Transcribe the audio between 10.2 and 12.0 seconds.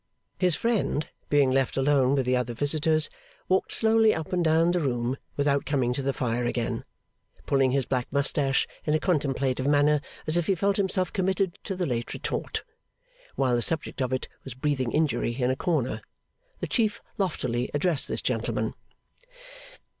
as if he felt himself committed to the